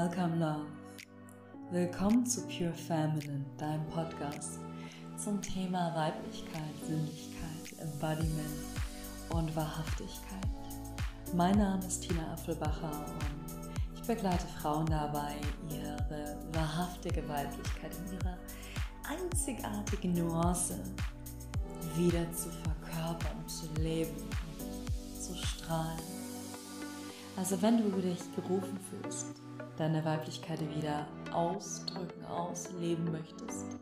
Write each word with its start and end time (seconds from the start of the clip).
Welcome 0.00 0.36
Love. 0.36 0.66
Willkommen 1.72 2.24
zu 2.24 2.42
Pure 2.42 2.72
Feminine, 2.72 3.44
deinem 3.58 3.84
Podcast 3.88 4.60
zum 5.16 5.42
Thema 5.42 5.92
Weiblichkeit, 5.92 6.72
Sinnlichkeit, 6.86 7.80
Embodiment 7.80 8.62
und 9.30 9.56
Wahrhaftigkeit. 9.56 10.46
Mein 11.34 11.58
Name 11.58 11.84
ist 11.84 12.02
Tina 12.02 12.32
Apfelbacher 12.32 13.06
und 13.08 13.96
ich 13.96 14.06
begleite 14.06 14.46
Frauen 14.62 14.86
dabei, 14.86 15.34
ihre 15.68 16.36
wahrhaftige 16.52 17.28
Weiblichkeit 17.28 17.90
in 18.06 18.14
ihrer 18.14 18.38
einzigartigen 19.02 20.12
Nuance 20.12 20.78
wieder 21.96 22.32
zu 22.32 22.50
verkörpern, 22.50 23.48
zu 23.48 23.66
leben, 23.82 24.14
zu 25.20 25.34
strahlen. 25.34 25.98
Also 27.36 27.60
wenn 27.60 27.78
du 27.78 28.00
dich 28.00 28.20
gerufen 28.36 28.78
fühlst, 28.88 29.47
deine 29.78 30.04
Weiblichkeit 30.04 30.60
wieder 30.76 31.06
ausdrücken, 31.32 32.24
ausleben 32.24 33.12
möchtest, 33.12 33.78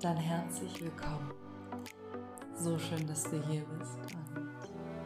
dann 0.00 0.16
herzlich 0.16 0.80
willkommen. 0.80 1.32
So 2.54 2.78
schön, 2.78 3.06
dass 3.08 3.24
du 3.24 3.42
hier 3.48 3.64
bist. 3.78 3.98
Und 4.36 4.50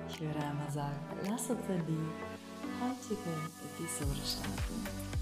ich 0.08 0.20
würde 0.20 0.38
einmal 0.40 0.70
sagen, 0.70 0.98
lass 1.26 1.48
uns 1.48 1.62
in 1.68 1.86
die 1.86 2.08
heutige 2.80 3.30
Episode 3.64 4.20
starten. 4.24 5.13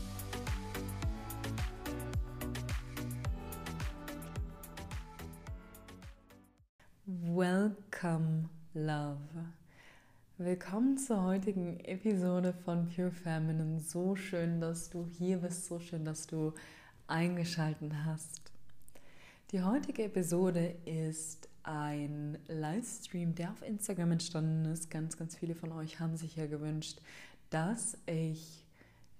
Willkommen 10.44 10.98
zur 10.98 11.22
heutigen 11.22 11.78
Episode 11.84 12.52
von 12.52 12.88
Pure 12.88 13.12
Feminine. 13.12 13.78
So 13.78 14.16
schön, 14.16 14.60
dass 14.60 14.90
du 14.90 15.06
hier 15.06 15.36
bist, 15.36 15.66
so 15.66 15.78
schön, 15.78 16.04
dass 16.04 16.26
du 16.26 16.52
eingeschaltet 17.06 17.92
hast. 18.04 18.50
Die 19.52 19.62
heutige 19.62 20.02
Episode 20.02 20.74
ist 20.84 21.48
ein 21.62 22.38
Livestream, 22.48 23.36
der 23.36 23.52
auf 23.52 23.62
Instagram 23.62 24.12
entstanden 24.12 24.64
ist. 24.64 24.90
Ganz, 24.90 25.16
ganz 25.16 25.36
viele 25.36 25.54
von 25.54 25.70
euch 25.70 26.00
haben 26.00 26.16
sich 26.16 26.34
ja 26.34 26.46
gewünscht, 26.48 26.98
dass 27.50 27.96
ich 28.06 28.66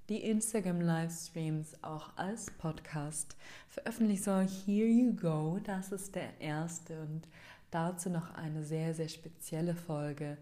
die 0.09 0.25
Instagram-Livestreams 0.25 1.85
auch 1.85 2.17
als 2.17 2.51
Podcast 2.51 3.37
veröffentlichen 3.69 4.25
soll. 4.25 4.49
Here 4.49 4.89
you 4.89 5.15
go. 5.15 5.61
Das 5.63 5.93
ist 5.93 6.17
der 6.17 6.41
erste 6.41 7.01
und 7.01 7.29
dazu 7.71 8.11
noch 8.11 8.35
eine 8.35 8.65
sehr, 8.65 8.93
sehr 8.93 9.09
spezielle 9.09 9.77
Folge 9.77 10.37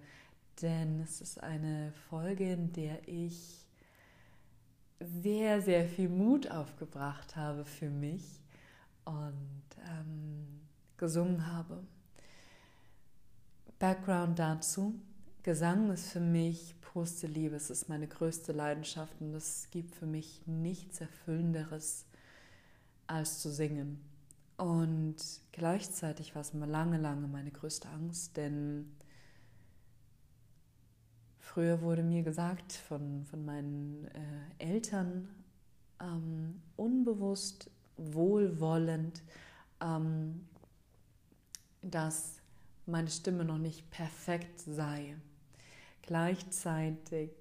denn 0.62 1.00
es 1.00 1.20
ist 1.20 1.42
eine 1.42 1.92
Folge, 2.08 2.52
in 2.52 2.72
der 2.72 3.06
ich 3.08 3.66
sehr, 5.00 5.62
sehr 5.62 5.86
viel 5.88 6.08
Mut 6.08 6.50
aufgebracht 6.50 7.36
habe 7.36 7.64
für 7.64 7.88
mich 7.88 8.42
und 9.04 9.62
ähm, 9.88 10.60
gesungen 10.96 11.46
habe. 11.46 11.82
Background 13.78 14.38
dazu. 14.38 14.94
Gesang 15.42 15.90
ist 15.90 16.10
für 16.10 16.20
mich 16.20 16.74
purste 16.82 17.26
Liebe, 17.26 17.56
es 17.56 17.70
ist 17.70 17.88
meine 17.88 18.06
größte 18.06 18.52
Leidenschaft 18.52 19.20
und 19.20 19.32
es 19.32 19.68
gibt 19.70 19.94
für 19.94 20.04
mich 20.04 20.42
nichts 20.46 21.00
Erfüllenderes 21.00 22.04
als 23.06 23.40
zu 23.40 23.50
singen. 23.50 24.00
Und 24.58 25.16
gleichzeitig 25.52 26.34
war 26.34 26.42
es 26.42 26.52
lange, 26.52 26.98
lange 26.98 27.26
meine 27.26 27.50
größte 27.50 27.88
Angst, 27.88 28.36
denn 28.36 28.92
Früher 31.52 31.82
wurde 31.82 32.04
mir 32.04 32.22
gesagt 32.22 32.74
von, 32.74 33.24
von 33.24 33.44
meinen 33.44 34.04
äh, 34.14 34.70
Eltern, 34.72 35.28
ähm, 36.00 36.62
unbewusst, 36.76 37.68
wohlwollend, 37.96 39.20
ähm, 39.80 40.46
dass 41.82 42.36
meine 42.86 43.10
Stimme 43.10 43.44
noch 43.44 43.58
nicht 43.58 43.90
perfekt 43.90 44.60
sei. 44.60 45.16
Gleichzeitig 46.02 47.32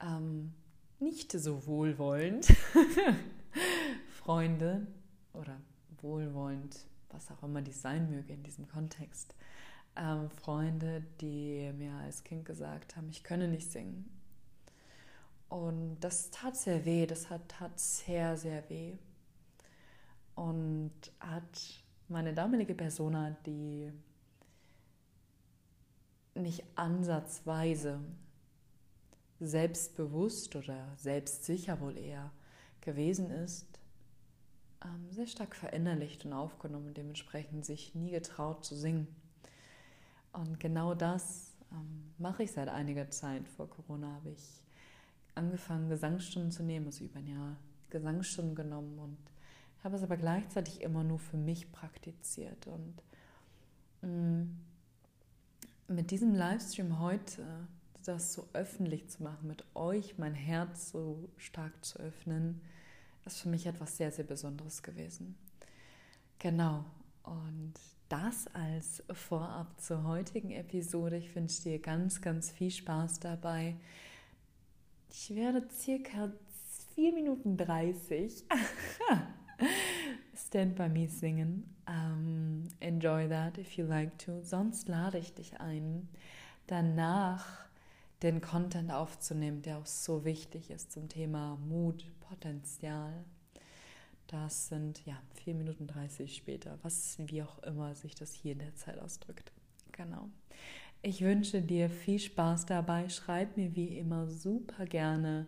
ähm, 0.00 0.52
nicht 0.98 1.30
so 1.30 1.64
wohlwollend 1.68 2.48
Freunde 4.08 4.88
oder 5.34 5.56
wohlwollend, 6.00 6.80
was 7.10 7.30
auch 7.30 7.44
immer 7.44 7.62
dies 7.62 7.80
sein 7.80 8.10
möge 8.10 8.32
in 8.32 8.42
diesem 8.42 8.66
Kontext, 8.66 9.36
ähm, 9.96 10.30
Freunde, 10.30 11.04
die 11.20 11.72
mir 11.76 11.92
als 11.94 12.24
Kind 12.24 12.44
gesagt 12.44 12.96
haben, 12.96 13.08
ich 13.10 13.24
könne 13.24 13.48
nicht 13.48 13.70
singen. 13.70 14.08
Und 15.48 15.98
das 16.00 16.30
tat 16.30 16.56
sehr 16.56 16.84
weh, 16.84 17.06
das 17.06 17.28
hat, 17.28 17.48
tat 17.48 17.78
sehr, 17.78 18.36
sehr 18.36 18.68
weh. 18.70 18.96
Und 20.34 20.92
hat 21.18 21.84
meine 22.08 22.32
damalige 22.32 22.74
Persona, 22.74 23.36
die 23.44 23.92
nicht 26.34 26.64
ansatzweise 26.76 28.00
selbstbewusst 29.40 30.54
oder 30.54 30.92
selbstsicher 30.96 31.80
wohl 31.80 31.96
eher 31.96 32.30
gewesen 32.80 33.30
ist, 33.30 33.66
ähm, 34.84 35.10
sehr 35.10 35.26
stark 35.26 35.56
verinnerlicht 35.56 36.24
und 36.24 36.32
aufgenommen 36.32 36.88
und 36.88 36.96
dementsprechend 36.96 37.64
sich 37.64 37.94
nie 37.94 38.10
getraut 38.10 38.64
zu 38.64 38.76
singen. 38.76 39.08
Und 40.32 40.60
genau 40.60 40.94
das 40.94 41.54
ähm, 41.72 42.12
mache 42.18 42.44
ich 42.44 42.52
seit 42.52 42.68
einiger 42.68 43.10
Zeit. 43.10 43.48
Vor 43.48 43.68
Corona 43.68 44.12
habe 44.14 44.30
ich 44.30 44.62
angefangen, 45.34 45.88
Gesangsstunden 45.88 46.50
zu 46.50 46.62
nehmen, 46.62 46.86
also 46.86 47.04
über 47.04 47.18
ein 47.18 47.26
Jahr 47.26 47.56
Gesangsstunden 47.90 48.54
genommen 48.54 48.98
und 48.98 49.18
habe 49.82 49.96
es 49.96 50.02
aber 50.02 50.16
gleichzeitig 50.16 50.82
immer 50.82 51.02
nur 51.02 51.18
für 51.18 51.36
mich 51.36 51.72
praktiziert. 51.72 52.66
Und 52.66 52.94
mh, 54.02 54.08
mm, 54.08 54.58
mit 55.88 56.10
diesem 56.10 56.34
Livestream 56.34 57.00
heute, 57.00 57.44
das 58.04 58.32
so 58.32 58.46
öffentlich 58.52 59.08
zu 59.08 59.22
machen, 59.22 59.48
mit 59.48 59.64
euch 59.74 60.18
mein 60.18 60.34
Herz 60.34 60.90
so 60.90 61.28
stark 61.36 61.84
zu 61.84 61.98
öffnen, 61.98 62.60
ist 63.24 63.40
für 63.40 63.48
mich 63.48 63.66
etwas 63.66 63.96
sehr, 63.96 64.12
sehr 64.12 64.24
Besonderes 64.24 64.82
gewesen. 64.82 65.36
Genau. 66.38 66.84
Und 67.24 67.74
das 68.10 68.48
als 68.48 69.02
Vorab 69.12 69.80
zur 69.80 70.04
heutigen 70.04 70.50
Episode. 70.50 71.16
Ich 71.16 71.34
wünsche 71.34 71.62
dir 71.62 71.78
ganz, 71.78 72.20
ganz 72.20 72.50
viel 72.50 72.70
Spaß 72.70 73.20
dabei. 73.20 73.76
Ich 75.08 75.34
werde 75.34 75.66
circa 75.70 76.32
4 76.94 77.12
Minuten 77.14 77.56
30 77.56 78.44
Stand 80.34 80.74
by 80.74 80.88
Me 80.88 81.08
singen. 81.08 81.76
Um, 81.86 82.68
enjoy 82.80 83.28
that 83.28 83.58
if 83.58 83.76
you 83.76 83.86
like 83.86 84.18
to. 84.18 84.42
Sonst 84.42 84.88
lade 84.88 85.18
ich 85.18 85.32
dich 85.34 85.60
ein, 85.60 86.08
danach 86.66 87.46
den 88.22 88.40
Content 88.40 88.90
aufzunehmen, 88.90 89.62
der 89.62 89.78
auch 89.78 89.86
so 89.86 90.24
wichtig 90.24 90.70
ist 90.70 90.90
zum 90.90 91.08
Thema 91.08 91.56
Mut, 91.68 92.04
Potenzial, 92.20 93.24
das 94.32 94.68
sind 94.68 95.04
ja 95.06 95.20
4 95.44 95.54
Minuten 95.54 95.86
30 95.86 96.34
später, 96.34 96.78
was 96.82 97.18
wie 97.18 97.42
auch 97.42 97.58
immer 97.64 97.94
sich 97.94 98.14
das 98.14 98.32
hier 98.32 98.52
in 98.52 98.60
der 98.60 98.74
Zeit 98.76 98.98
ausdrückt. 98.98 99.52
Genau. 99.92 100.28
Ich 101.02 101.22
wünsche 101.22 101.62
dir 101.62 101.90
viel 101.90 102.18
Spaß 102.18 102.66
dabei. 102.66 103.08
Schreib 103.08 103.56
mir 103.56 103.74
wie 103.74 103.98
immer 103.98 104.28
super 104.28 104.84
gerne 104.84 105.46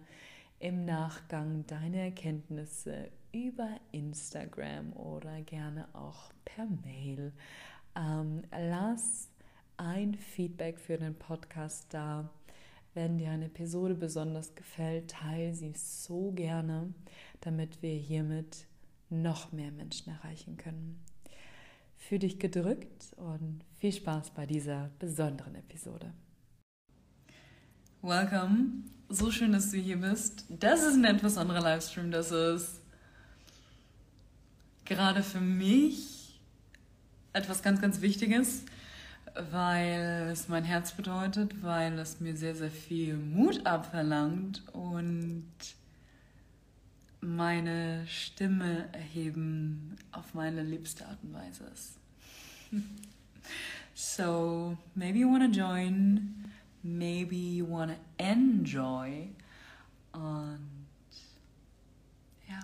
im 0.58 0.84
Nachgang 0.84 1.66
deine 1.66 2.00
Erkenntnisse 2.00 3.10
über 3.32 3.68
Instagram 3.92 4.92
oder 4.94 5.42
gerne 5.42 5.86
auch 5.94 6.32
per 6.44 6.66
Mail. 6.66 7.32
Ähm, 7.96 8.42
lass 8.50 9.28
ein 9.76 10.14
Feedback 10.14 10.78
für 10.80 10.96
den 10.96 11.14
Podcast 11.14 11.86
da. 11.90 12.30
Wenn 12.94 13.18
dir 13.18 13.30
eine 13.30 13.46
Episode 13.46 13.94
besonders 13.94 14.54
gefällt, 14.54 15.10
teile 15.10 15.54
sie 15.54 15.72
so 15.74 16.32
gerne, 16.32 16.92
damit 17.40 17.82
wir 17.82 17.94
hiermit 17.94 18.66
noch 19.12 19.52
mehr 19.52 19.70
Menschen 19.70 20.10
erreichen 20.10 20.56
können. 20.56 21.04
Fühl 21.96 22.18
dich 22.18 22.38
gedrückt 22.38 23.12
und 23.16 23.60
viel 23.78 23.92
Spaß 23.92 24.30
bei 24.30 24.46
dieser 24.46 24.90
besonderen 24.98 25.54
Episode. 25.54 26.12
Welcome. 28.00 28.84
So 29.08 29.30
schön, 29.30 29.52
dass 29.52 29.70
du 29.70 29.76
hier 29.76 30.00
bist. 30.00 30.46
Das 30.48 30.82
ist 30.82 30.94
ein 30.94 31.04
etwas 31.04 31.36
anderer 31.36 31.60
Livestream. 31.60 32.10
Das 32.10 32.32
ist 32.32 32.80
gerade 34.84 35.22
für 35.22 35.40
mich 35.40 36.40
etwas 37.32 37.62
ganz, 37.62 37.80
ganz 37.80 38.00
Wichtiges, 38.00 38.64
weil 39.50 40.30
es 40.32 40.48
mein 40.48 40.64
Herz 40.64 40.92
bedeutet, 40.92 41.62
weil 41.62 41.98
es 41.98 42.18
mir 42.20 42.36
sehr, 42.36 42.54
sehr 42.54 42.70
viel 42.70 43.16
Mut 43.16 43.64
abverlangt 43.66 44.62
und 44.72 45.46
meine 47.22 48.04
Stimme 48.08 48.88
erheben 48.92 49.96
auf 50.10 50.34
meine 50.34 50.62
liebste 50.62 51.06
Art 51.06 51.18
und 51.22 51.32
Weise 51.32 51.64
so, 53.94 54.76
maybe 54.94 55.20
you 55.20 55.30
wanna 55.30 55.46
join, 55.46 56.50
maybe 56.82 57.36
you 57.36 57.66
wanna 57.70 57.96
enjoy 58.18 59.28
und 60.12 60.86
ja. 62.48 62.60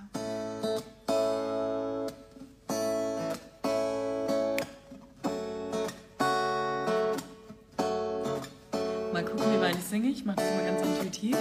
Mal 9.13 9.25
gucken, 9.25 9.53
wie 9.53 9.61
weit 9.61 9.77
ich 9.77 9.85
singe. 9.85 10.09
Ich 10.09 10.25
mache 10.25 10.37
das 10.37 10.51
immer 10.51 10.65
ganz 10.65 10.81
intuitiv. 10.87 11.37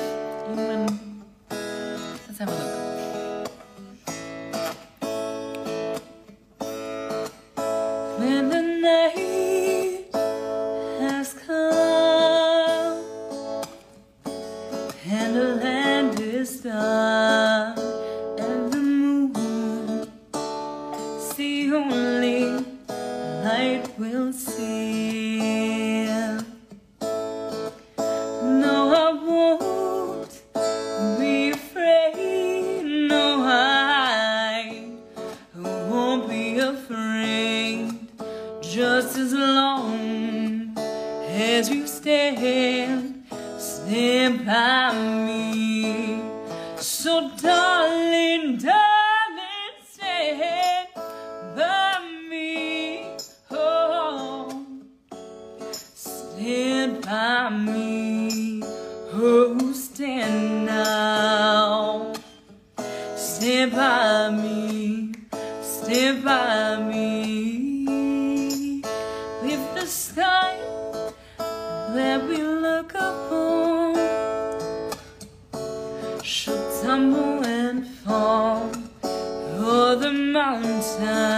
Irgendwann 0.47 1.06
and 76.97 77.87
fall. 77.87 78.71
for 79.01 79.95
the 79.95 80.11
mountain. 80.11 81.36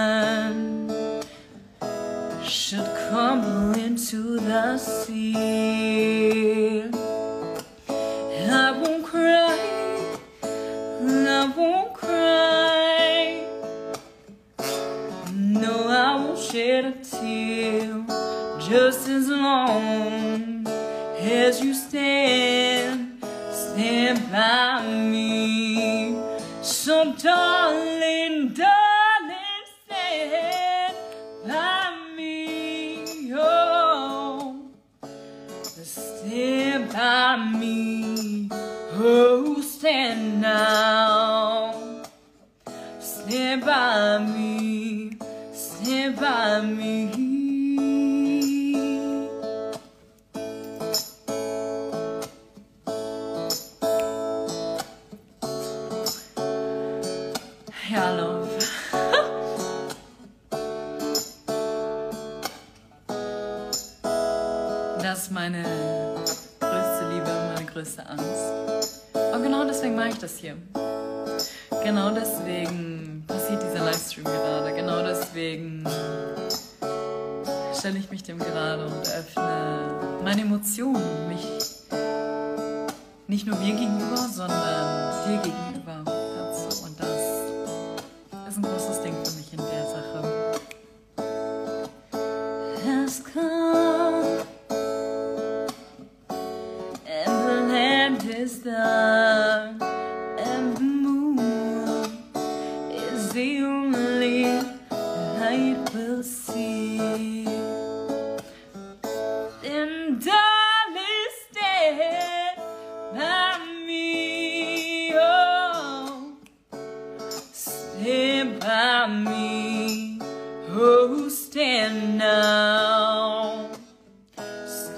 time 36.99 37.57
me. 37.57 38.08
Emotionen, 80.59 81.29
mich 81.29 81.47
nicht 83.27 83.47
nur 83.47 83.55
mir 83.59 83.73
gegenüber, 83.75 84.17
sondern 84.17 85.25
dir 85.25 85.37
gegenüber. 85.37 85.78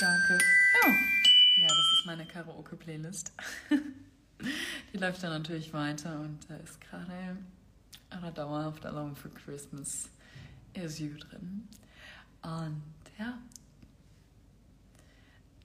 Danke. 0.00 0.38
Oh. 0.86 0.88
Ja, 1.60 1.66
das 1.66 1.92
ist 1.98 2.06
meine 2.06 2.24
Karaoke-Playlist. 2.24 3.34
Die 4.94 4.96
läuft 4.96 5.22
dann 5.22 5.30
natürlich 5.30 5.74
weiter 5.74 6.20
und 6.20 6.38
da 6.48 6.56
ist 6.56 6.80
gerade 6.80 7.36
eine 8.08 8.32
dauerhaft 8.32 8.86
Alarm 8.86 9.14
for 9.14 9.30
Christmas 9.30 10.08
is 10.72 10.98
You 10.98 11.10
drin. 11.18 11.68
Und 12.40 12.82
ja, 13.18 13.38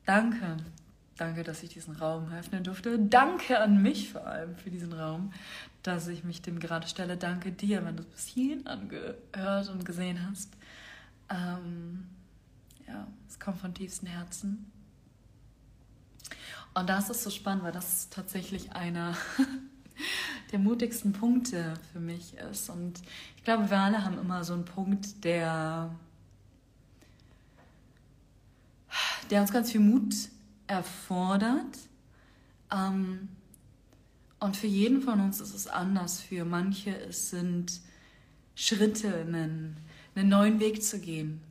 danke. 0.06 0.58
Danke, 1.16 1.44
dass 1.44 1.64
ich 1.64 1.70
diesen 1.70 1.96
Raum 1.96 2.30
öffnen 2.34 2.66
durfte. 2.66 3.00
Danke 3.00 3.62
an 3.62 3.82
mich 3.82 4.12
vor 4.12 4.28
allem 4.28 4.58
für 4.58 4.70
diesen 4.70 4.92
Raum, 4.92 5.32
dass 5.82 6.10
ich 6.10 6.26
mich 6.26 6.42
dem 6.42 6.60
gerade 6.60 6.90
stelle. 6.90 7.16
Danke 7.16 7.54
dir, 7.54 7.86
wenn 7.86 7.96
du 7.96 8.04
es 8.04 8.10
bis 8.10 8.28
hierhin 8.28 8.68
angehört 8.68 9.70
und 9.70 9.86
gesehen 9.86 10.28
hast. 10.28 10.52
Ähm, 11.30 12.10
ja, 12.88 13.08
es 13.28 13.40
kommt 13.40 13.60
von 13.60 13.74
tiefsten 13.74 14.08
Herzen. 14.08 14.72
Und 16.74 16.90
das 16.90 17.10
ist 17.10 17.24
so 17.24 17.30
spannend, 17.30 17.64
weil 17.64 17.72
das 17.72 18.10
tatsächlich 18.10 18.74
einer 18.74 19.16
der 20.52 20.60
mutigsten 20.60 21.14
Punkte 21.14 21.74
für 21.92 22.00
mich 22.00 22.36
ist. 22.36 22.70
Und 22.70 23.02
ich 23.38 23.44
glaube, 23.44 23.70
wir 23.70 23.80
alle 23.80 24.04
haben 24.04 24.20
immer 24.20 24.44
so 24.44 24.54
einen 24.54 24.66
Punkt, 24.66 25.24
der, 25.24 25.96
der 29.30 29.42
uns 29.42 29.54
ganz 29.54 29.72
viel 29.72 29.82
Mut 29.82 30.14
erfordert. 30.68 31.78
Ähm, 32.72 33.30
und 34.40 34.58
für 34.58 34.68
jeden 34.68 35.02
von 35.02 35.22
uns 35.22 35.40
ist 35.40 35.56
es 35.56 35.68
anders. 35.68 36.20
Für 36.20 36.44
manche 36.44 36.96
es 36.96 37.30
sind 37.30 37.80
Schritte, 38.54 39.16
einen, 39.16 39.78
einen 40.14 40.30
neuen 40.30 40.60
Weg 40.60 40.84
zu 40.84 41.00
gehen, 41.00 41.42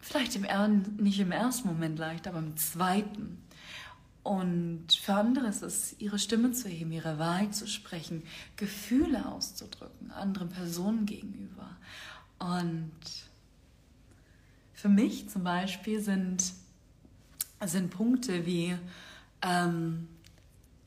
Vielleicht 0.00 0.36
im, 0.36 0.46
nicht 0.96 1.20
im 1.20 1.32
ersten 1.32 1.68
Moment 1.68 1.98
leicht, 1.98 2.26
aber 2.26 2.38
im 2.38 2.56
zweiten. 2.56 3.38
Und 4.22 4.92
für 4.92 5.14
andere 5.14 5.46
ist 5.46 5.62
es, 5.62 5.96
ihre 5.98 6.18
Stimme 6.18 6.52
zu 6.52 6.68
heben, 6.68 6.92
ihre 6.92 7.18
Wahrheit 7.18 7.54
zu 7.54 7.66
sprechen, 7.66 8.22
Gefühle 8.56 9.26
auszudrücken, 9.26 10.10
anderen 10.10 10.50
Personen 10.50 11.06
gegenüber. 11.06 11.76
Und 12.38 12.92
für 14.74 14.88
mich 14.88 15.28
zum 15.28 15.44
Beispiel 15.44 16.00
sind, 16.00 16.52
sind 17.64 17.90
Punkte 17.90 18.46
wie 18.46 18.76
ähm, 19.42 20.08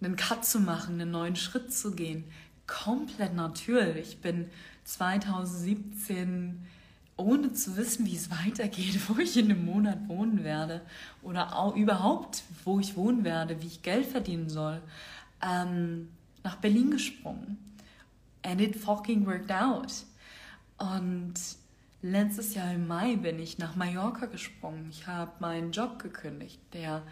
einen 0.01 0.15
Cut 0.15 0.45
zu 0.45 0.59
machen, 0.59 0.99
einen 0.99 1.11
neuen 1.11 1.35
Schritt 1.35 1.73
zu 1.73 1.91
gehen, 1.91 2.23
komplett 2.67 3.33
natürlich. 3.35 4.09
Ich 4.09 4.21
bin 4.21 4.49
2017 4.83 6.65
ohne 7.15 7.53
zu 7.53 7.77
wissen, 7.77 8.05
wie 8.05 8.15
es 8.15 8.31
weitergeht, 8.31 8.99
wo 9.07 9.19
ich 9.19 9.37
in 9.37 9.51
einem 9.51 9.65
Monat 9.65 10.07
wohnen 10.07 10.43
werde 10.43 10.81
oder 11.21 11.57
auch 11.57 11.75
überhaupt, 11.75 12.43
wo 12.63 12.79
ich 12.79 12.95
wohnen 12.95 13.23
werde, 13.23 13.61
wie 13.61 13.67
ich 13.67 13.81
Geld 13.81 14.05
verdienen 14.05 14.49
soll, 14.49 14.81
ähm, 15.41 16.09
nach 16.43 16.57
Berlin 16.57 16.91
gesprungen. 16.91 17.57
And 18.43 18.59
it 18.59 18.75
fucking 18.75 19.25
worked 19.25 19.51
out. 19.51 19.93
Und 20.77 21.35
letztes 22.01 22.55
Jahr 22.55 22.73
im 22.73 22.87
Mai 22.87 23.15
bin 23.15 23.39
ich 23.39 23.57
nach 23.57 23.75
Mallorca 23.75 24.25
gesprungen. 24.25 24.87
Ich 24.89 25.07
habe 25.07 25.31
meinen 25.39 25.71
Job 25.71 25.99
gekündigt, 25.99 26.59
der 26.73 27.03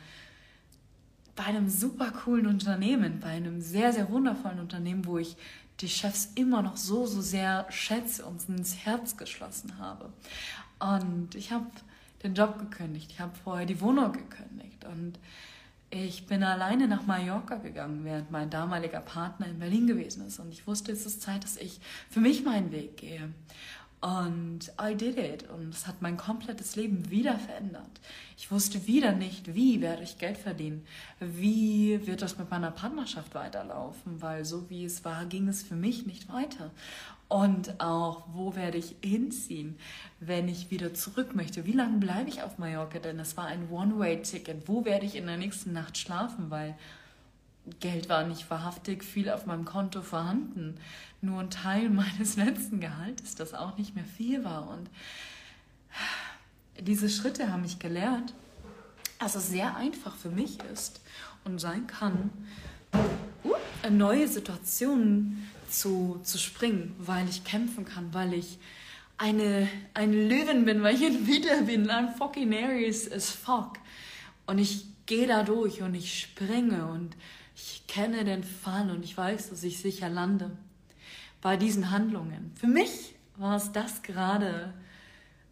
bei 1.35 1.45
einem 1.45 1.69
super 1.69 2.11
coolen 2.11 2.47
Unternehmen, 2.47 3.19
bei 3.21 3.29
einem 3.29 3.61
sehr, 3.61 3.93
sehr 3.93 4.09
wundervollen 4.09 4.59
Unternehmen, 4.59 5.05
wo 5.05 5.17
ich 5.17 5.37
die 5.81 5.89
Chefs 5.89 6.31
immer 6.35 6.61
noch 6.61 6.77
so, 6.77 7.05
so 7.05 7.21
sehr 7.21 7.65
schätze 7.69 8.25
und 8.25 8.47
ins 8.47 8.77
Herz 8.85 9.17
geschlossen 9.17 9.77
habe. 9.79 10.11
Und 10.79 11.35
ich 11.35 11.51
habe 11.51 11.67
den 12.23 12.35
Job 12.35 12.59
gekündigt, 12.59 13.11
ich 13.11 13.19
habe 13.19 13.31
vorher 13.43 13.65
die 13.65 13.81
Wohnung 13.81 14.13
gekündigt 14.13 14.85
und 14.85 15.19
ich 15.93 16.25
bin 16.25 16.41
alleine 16.41 16.87
nach 16.87 17.05
Mallorca 17.05 17.55
gegangen, 17.55 18.05
während 18.05 18.31
mein 18.31 18.49
damaliger 18.49 19.01
Partner 19.01 19.47
in 19.47 19.59
Berlin 19.59 19.87
gewesen 19.87 20.25
ist. 20.25 20.39
Und 20.39 20.53
ich 20.53 20.65
wusste, 20.65 20.93
es 20.93 21.05
ist 21.05 21.21
Zeit, 21.21 21.43
dass 21.43 21.57
ich 21.57 21.81
für 22.09 22.21
mich 22.21 22.45
meinen 22.45 22.71
Weg 22.71 22.95
gehe. 22.95 23.33
Und 24.01 24.71
I 24.81 24.95
did 24.95 25.17
it. 25.17 25.47
Und 25.49 25.75
es 25.75 25.85
hat 25.85 26.01
mein 26.01 26.17
komplettes 26.17 26.75
Leben 26.75 27.11
wieder 27.11 27.37
verändert. 27.37 28.01
Ich 28.35 28.49
wusste 28.49 28.87
wieder 28.87 29.11
nicht, 29.11 29.53
wie 29.53 29.79
werde 29.79 30.01
ich 30.01 30.17
Geld 30.17 30.37
verdienen. 30.37 30.83
Wie 31.19 32.05
wird 32.07 32.23
das 32.23 32.39
mit 32.39 32.49
meiner 32.49 32.71
Partnerschaft 32.71 33.35
weiterlaufen? 33.35 34.19
Weil 34.19 34.43
so 34.43 34.69
wie 34.71 34.85
es 34.85 35.05
war, 35.05 35.25
ging 35.25 35.47
es 35.47 35.61
für 35.61 35.75
mich 35.75 36.07
nicht 36.07 36.33
weiter. 36.33 36.71
Und 37.27 37.79
auch, 37.79 38.23
wo 38.33 38.55
werde 38.55 38.79
ich 38.79 38.95
hinziehen, 39.03 39.77
wenn 40.19 40.47
ich 40.49 40.71
wieder 40.71 40.95
zurück 40.95 41.35
möchte? 41.35 41.65
Wie 41.67 41.71
lange 41.71 41.99
bleibe 41.99 42.29
ich 42.29 42.41
auf 42.41 42.57
Mallorca? 42.57 42.97
Denn 42.97 43.19
es 43.19 43.37
war 43.37 43.45
ein 43.45 43.69
One-Way-Ticket. 43.69 44.67
Wo 44.67 44.83
werde 44.83 45.05
ich 45.05 45.15
in 45.15 45.27
der 45.27 45.37
nächsten 45.37 45.73
Nacht 45.73 45.99
schlafen? 45.99 46.49
Weil 46.49 46.75
Geld 47.79 48.09
war 48.09 48.25
nicht 48.25 48.49
wahrhaftig 48.49 49.03
viel 49.03 49.29
auf 49.29 49.45
meinem 49.45 49.65
Konto 49.65 50.01
vorhanden. 50.01 50.77
Nur 51.21 51.39
ein 51.39 51.49
Teil 51.49 51.89
meines 51.89 52.35
letzten 52.35 52.79
Gehaltes, 52.79 53.35
das 53.35 53.53
auch 53.53 53.77
nicht 53.77 53.95
mehr 53.95 54.05
viel 54.05 54.43
war. 54.43 54.69
Und 54.69 54.89
diese 56.79 57.09
Schritte 57.09 57.51
haben 57.51 57.61
mich 57.61 57.79
gelehrt, 57.79 58.33
dass 59.19 59.35
es 59.35 59.49
sehr 59.49 59.75
einfach 59.75 60.15
für 60.15 60.29
mich 60.29 60.57
ist 60.73 60.99
und 61.43 61.59
sein 61.59 61.85
kann, 61.85 62.31
in 63.83 63.97
neue 63.97 64.27
Situationen 64.27 65.47
zu, 65.69 66.19
zu 66.23 66.37
springen, 66.37 66.95
weil 66.97 67.29
ich 67.29 67.43
kämpfen 67.43 67.85
kann, 67.85 68.13
weil 68.13 68.33
ich 68.33 68.57
eine, 69.17 69.67
eine 69.93 70.27
Löwin 70.27 70.65
bin, 70.65 70.81
weil 70.81 70.95
ich 70.95 71.05
ein 71.05 71.27
Wieder 71.27 71.61
bin, 71.61 71.89
I'm 71.89 72.15
fucking 72.17 72.53
Aries 72.53 73.11
as 73.11 73.29
fuck. 73.29 73.77
Und 74.47 74.57
ich 74.57 74.85
gehe 75.05 75.27
da 75.27 75.43
durch 75.43 75.83
und 75.83 75.93
ich 75.93 76.19
springe 76.19 76.87
und 76.87 77.15
ich 77.55 77.85
kenne 77.87 78.25
den 78.25 78.43
Fall 78.43 78.89
und 78.89 79.03
ich 79.03 79.15
weiß, 79.15 79.51
dass 79.51 79.63
ich 79.63 79.79
sicher 79.79 80.09
lande 80.09 80.51
bei 81.41 81.57
diesen 81.57 81.91
Handlungen. 81.91 82.51
Für 82.55 82.67
mich 82.67 83.15
war 83.37 83.57
es 83.57 83.71
das 83.71 84.03
gerade 84.03 84.73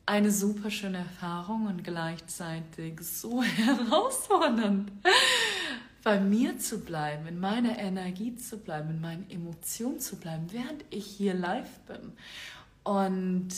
eine 0.05 0.31
super 0.31 0.71
schöne 0.71 0.99
Erfahrung 0.99 1.67
und 1.67 1.83
gleichzeitig 1.83 2.99
so 3.01 3.43
herausfordernd, 3.43 4.91
bei 6.03 6.19
mir 6.19 6.57
zu 6.57 6.79
bleiben, 6.79 7.27
in 7.27 7.39
meiner 7.39 7.77
Energie 7.77 8.35
zu 8.35 8.57
bleiben, 8.57 8.91
in 8.91 9.01
meinen 9.01 9.29
Emotionen 9.29 9.99
zu 9.99 10.15
bleiben, 10.15 10.47
während 10.51 10.83
ich 10.89 11.05
hier 11.05 11.33
live 11.33 11.79
bin. 11.81 12.13
Und 12.83 13.49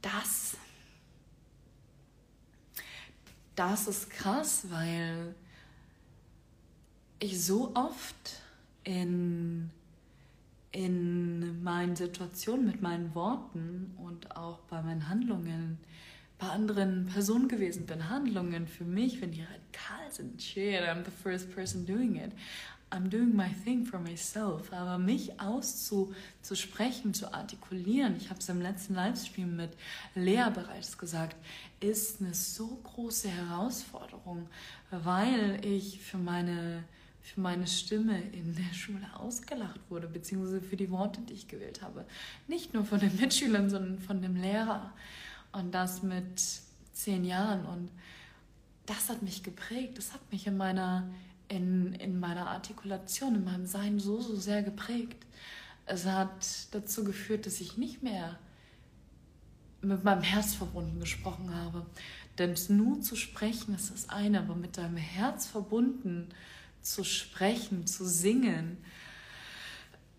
das, 0.00 0.56
das 3.54 3.88
ist 3.88 4.10
krass, 4.10 4.66
weil 4.70 5.34
ich 7.18 7.44
so 7.44 7.74
oft 7.74 8.40
in, 8.84 9.70
in 10.76 11.62
meinen 11.62 11.96
Situationen 11.96 12.66
mit 12.66 12.82
meinen 12.82 13.14
Worten 13.14 13.94
und 13.96 14.36
auch 14.36 14.58
bei 14.68 14.82
meinen 14.82 15.08
Handlungen 15.08 15.78
bei 16.38 16.48
anderen 16.48 17.06
Personen 17.06 17.48
gewesen 17.48 17.86
bin. 17.86 18.10
Handlungen 18.10 18.66
für 18.66 18.84
mich, 18.84 19.22
wenn 19.22 19.32
die 19.32 19.40
radikal 19.40 20.12
sind, 20.12 20.42
shit, 20.42 20.82
I'm 20.82 21.02
the 21.02 21.10
first 21.10 21.50
person 21.54 21.86
doing 21.86 22.16
it. 22.16 22.32
I'm 22.90 23.08
doing 23.08 23.34
my 23.34 23.48
thing 23.64 23.86
for 23.86 23.98
myself. 23.98 24.70
Aber 24.70 24.98
mich 24.98 25.40
auszusprechen, 25.40 27.14
zu 27.14 27.32
artikulieren, 27.32 28.14
ich 28.18 28.28
habe 28.28 28.38
es 28.38 28.48
im 28.50 28.60
letzten 28.60 28.94
Livestream 28.94 29.56
mit 29.56 29.70
Lea 30.14 30.50
bereits 30.54 30.98
gesagt, 30.98 31.36
ist 31.80 32.20
eine 32.20 32.34
so 32.34 32.66
große 32.84 33.30
Herausforderung, 33.30 34.46
weil 34.90 35.58
ich 35.64 36.02
für 36.02 36.18
meine 36.18 36.84
für 37.26 37.40
meine 37.40 37.66
Stimme 37.66 38.20
in 38.30 38.54
der 38.54 38.72
Schule 38.72 39.04
ausgelacht 39.16 39.80
wurde, 39.88 40.06
beziehungsweise 40.06 40.60
für 40.60 40.76
die 40.76 40.90
Worte, 40.92 41.20
die 41.22 41.32
ich 41.32 41.48
gewählt 41.48 41.82
habe. 41.82 42.04
Nicht 42.46 42.72
nur 42.72 42.84
von 42.84 43.00
den 43.00 43.16
Mitschülern, 43.16 43.68
sondern 43.68 43.98
von 43.98 44.22
dem 44.22 44.36
Lehrer. 44.36 44.92
Und 45.50 45.72
das 45.72 46.04
mit 46.04 46.40
zehn 46.92 47.24
Jahren. 47.24 47.66
Und 47.66 47.90
das 48.86 49.08
hat 49.08 49.22
mich 49.22 49.42
geprägt. 49.42 49.98
Das 49.98 50.14
hat 50.14 50.20
mich 50.30 50.46
in 50.46 50.56
meiner, 50.56 51.10
in, 51.48 51.94
in 51.94 52.20
meiner 52.20 52.48
Artikulation, 52.48 53.34
in 53.34 53.44
meinem 53.44 53.66
Sein 53.66 53.98
so, 53.98 54.20
so 54.20 54.36
sehr 54.36 54.62
geprägt. 54.62 55.26
Es 55.84 56.06
hat 56.06 56.46
dazu 56.70 57.02
geführt, 57.02 57.46
dass 57.46 57.60
ich 57.60 57.76
nicht 57.76 58.04
mehr 58.04 58.38
mit 59.82 60.04
meinem 60.04 60.22
Herz 60.22 60.54
verbunden 60.54 61.00
gesprochen 61.00 61.52
habe. 61.52 61.86
Denn 62.38 62.54
nur 62.68 63.00
zu 63.00 63.16
sprechen 63.16 63.74
ist 63.74 63.90
das 63.90 64.10
eine, 64.10 64.38
aber 64.38 64.54
mit 64.54 64.76
deinem 64.76 64.96
Herz 64.96 65.46
verbunden 65.46 66.28
zu 66.86 67.04
sprechen, 67.04 67.86
zu 67.86 68.06
singen, 68.06 68.78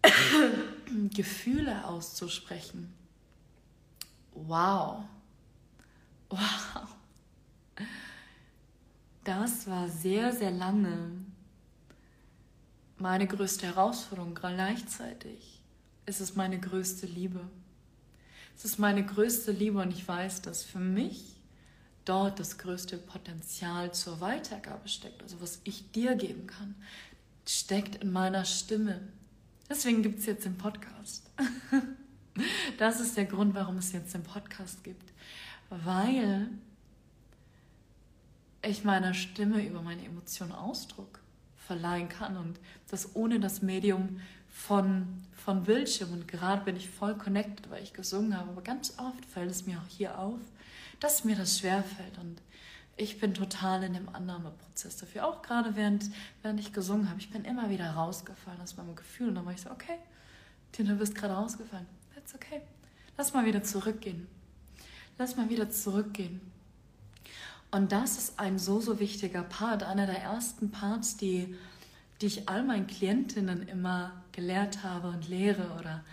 Gefühle 1.13 1.85
auszusprechen. 1.85 2.93
Wow. 4.33 5.05
Wow. 6.29 6.87
Das 9.23 9.67
war 9.67 9.89
sehr, 9.89 10.33
sehr 10.33 10.51
lange 10.51 11.25
meine 12.97 13.27
größte 13.27 13.67
Herausforderung. 13.67 14.35
Gleichzeitig 14.35 15.61
ist 16.05 16.19
es 16.19 16.35
meine 16.35 16.59
größte 16.59 17.05
Liebe. 17.05 17.41
Es 18.55 18.65
ist 18.65 18.79
meine 18.79 19.05
größte 19.05 19.51
Liebe 19.51 19.79
und 19.79 19.91
ich 19.91 20.07
weiß, 20.07 20.41
dass 20.41 20.63
für 20.63 20.79
mich 20.79 21.36
dort 22.07 22.39
das 22.39 22.57
größte 22.57 22.97
Potenzial 22.97 23.93
zur 23.93 24.21
Weitergabe 24.21 24.87
steckt, 24.87 25.21
also 25.21 25.41
was 25.41 25.59
ich 25.63 25.91
dir 25.91 26.15
geben 26.15 26.47
kann, 26.47 26.75
steckt 27.45 27.95
in 28.03 28.11
meiner 28.11 28.45
Stimme. 28.45 29.01
Deswegen 29.69 30.01
gibt 30.01 30.19
es 30.19 30.25
jetzt 30.25 30.45
den 30.45 30.57
Podcast. 30.57 31.29
Das 32.77 32.99
ist 32.99 33.17
der 33.17 33.25
Grund, 33.25 33.55
warum 33.55 33.77
es 33.77 33.91
jetzt 33.93 34.13
den 34.13 34.21
Podcast 34.21 34.83
gibt. 34.83 35.11
Weil 35.71 36.49
ich 38.61 38.83
meiner 38.83 39.15
Stimme 39.15 39.65
über 39.65 39.81
meine 39.81 40.05
Emotionen 40.05 40.51
Ausdruck 40.51 41.19
verleihen 41.55 42.09
kann 42.09 42.37
und 42.37 42.59
das 42.89 43.15
ohne 43.15 43.39
das 43.39 43.61
Medium 43.61 44.21
von, 44.49 45.07
von 45.33 45.63
Bildschirm. 45.63 46.11
Und 46.13 46.27
gerade 46.27 46.63
bin 46.63 46.75
ich 46.75 46.89
voll 46.89 47.17
connected, 47.17 47.69
weil 47.69 47.83
ich 47.83 47.93
gesungen 47.93 48.37
habe. 48.37 48.51
Aber 48.51 48.61
ganz 48.61 48.93
oft 48.99 49.25
fällt 49.25 49.51
es 49.51 49.65
mir 49.65 49.79
auch 49.79 49.89
hier 49.89 50.17
auf, 50.19 50.39
dass 50.99 51.23
mir 51.23 51.35
das 51.35 51.59
schwerfällt. 51.59 52.17
Und 52.17 52.41
Ich 52.95 53.19
bin 53.19 53.33
total 53.33 53.83
in 53.83 53.93
dem 53.93 54.09
Annahmeprozess 54.09 54.97
dafür. 54.97 55.27
Auch 55.27 55.41
gerade 55.41 55.75
während, 55.75 56.09
während 56.41 56.59
ich 56.59 56.73
gesungen 56.73 57.09
habe. 57.09 57.19
Ich 57.19 57.29
bin 57.29 57.45
immer 57.45 57.69
wieder 57.69 57.91
rausgefallen 57.91 58.59
aus 58.61 58.75
meinem 58.77 58.95
Gefühl. 58.95 59.29
Und 59.29 59.35
dann 59.35 59.45
war 59.45 59.53
ich 59.53 59.61
so, 59.61 59.69
okay, 59.69 59.97
Tina, 60.71 60.93
du 60.93 60.99
bist 60.99 61.13
gerade 61.15 61.35
rausgefallen. 61.35 61.85
That's 62.15 62.33
okay. 62.33 62.61
Lass 63.17 63.33
mal 63.33 63.45
wieder 63.45 63.63
zurückgehen. 63.63 64.27
Lass 65.17 65.35
mal 65.35 65.49
wieder 65.49 65.69
zurückgehen. 65.69 66.41
Und 67.69 67.91
das 67.91 68.17
ist 68.17 68.39
ein 68.39 68.59
so, 68.59 68.79
so 68.79 68.99
wichtiger 68.99 69.43
Part. 69.43 69.83
Einer 69.83 70.05
der 70.05 70.21
ersten 70.21 70.71
Parts, 70.71 71.17
die, 71.17 71.55
die 72.21 72.27
ich 72.27 72.49
all 72.49 72.63
meinen 72.63 72.87
Klientinnen 72.87 73.67
immer 73.67 74.23
gelehrt 74.31 74.83
habe 74.83 75.09
und 75.09 75.27
lehre 75.27 75.71
oder 75.79 76.03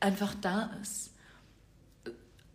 einfach 0.00 0.34
da 0.34 0.70
ist 0.82 1.10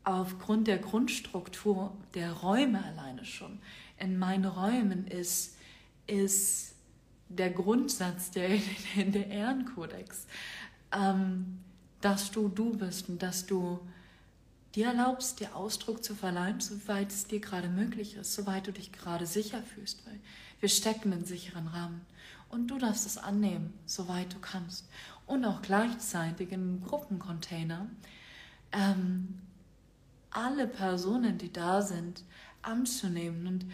aufgrund 0.04 0.68
der 0.68 0.80
Grundstruktur 0.80 1.96
der 2.14 2.34
Räume 2.34 2.84
alleine 2.84 3.26
schon. 3.26 3.60
In 3.98 4.18
meinen 4.18 4.46
Räumen 4.46 5.08
ist, 5.08 5.56
ist 6.08 6.76
der 7.30 7.52
Grundsatz, 7.52 8.32
der, 8.32 8.50
der 8.96 9.28
Ehrenkodex, 9.28 10.26
ähm, 10.92 11.60
dass 12.02 12.32
du 12.32 12.50
du 12.50 12.76
bist 12.76 13.10
und 13.10 13.22
dass 13.22 13.46
du 13.46 13.80
dir 14.76 14.88
erlaubst, 14.88 15.40
dir 15.40 15.56
Ausdruck 15.56 16.04
zu 16.04 16.16
verleihen, 16.16 16.60
soweit 16.60 17.12
es 17.12 17.28
dir 17.28 17.40
gerade 17.40 17.70
möglich 17.70 18.16
ist, 18.16 18.34
soweit 18.34 18.68
du 18.68 18.72
dich 18.72 18.92
gerade 18.92 19.26
sicher 19.26 19.62
fühlst. 19.62 20.06
Weil 20.06 20.20
wir 20.60 20.70
stecken 20.70 21.12
in 21.12 21.26
sicheren 21.26 21.68
Rahmen. 21.68 22.02
Und 22.50 22.68
du 22.68 22.78
darfst 22.78 23.06
es 23.06 23.18
annehmen, 23.18 23.74
soweit 23.86 24.34
du 24.34 24.40
kannst. 24.40 24.90
Und 25.26 25.46
auch 25.46 25.62
gleichzeitig 25.62 26.52
im 26.52 26.84
Gruppencontainer 26.84 27.88
ähm, 28.72 29.40
alle 30.32 30.68
Personen, 30.68 31.38
die 31.38 31.52
da 31.52 31.82
sind, 31.82 32.24
anzunehmen 32.62 33.48
und 33.48 33.66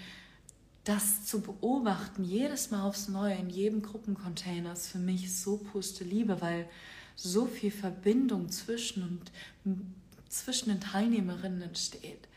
das 0.84 1.26
zu 1.26 1.42
beobachten, 1.42 2.24
jedes 2.24 2.72
Mal 2.72 2.84
aufs 2.84 3.10
Neue, 3.10 3.36
in 3.36 3.50
jedem 3.50 3.82
Gruppencontainer, 3.82 4.74
ist 4.74 4.88
für 4.88 5.00
mich 5.00 5.36
so 5.36 5.58
puste 5.58 6.04
Liebe, 6.06 6.40
weil 6.42 6.70
so 7.16 7.46
viel 7.46 7.72
Verbindung 7.72 8.50
zwischen 8.50 9.04
und 9.66 9.82
zwischen 10.30 10.70
den 10.70 10.80
Teilnehmerinnen 10.80 11.62
entsteht. 11.62 12.28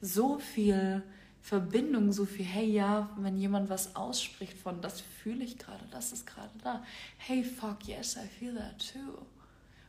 So 0.00 0.38
viel 0.38 1.02
Verbindung, 1.42 2.12
so 2.12 2.24
viel, 2.24 2.44
hey 2.44 2.70
ja, 2.70 3.10
wenn 3.18 3.36
jemand 3.36 3.68
was 3.68 3.94
ausspricht 3.96 4.58
von, 4.58 4.80
das 4.80 5.00
fühle 5.00 5.44
ich 5.44 5.58
gerade, 5.58 5.84
das 5.90 6.12
ist 6.12 6.26
gerade 6.26 6.52
da. 6.62 6.82
Hey, 7.16 7.44
fuck, 7.44 7.86
yes, 7.86 8.16
I 8.16 8.26
feel 8.26 8.54
that 8.54 8.78
too. 8.78 9.26